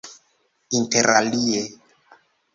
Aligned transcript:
interalie 0.79 1.61